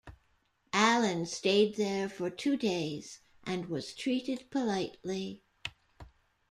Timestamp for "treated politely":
3.93-5.43